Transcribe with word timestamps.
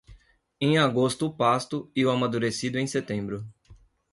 Em 0.59 0.79
agosto 0.79 1.27
o 1.27 1.31
pasto 1.31 1.91
e 1.95 2.03
o 2.03 2.09
amadurecido 2.09 2.79
em 2.79 2.87
setembro. 2.87 3.47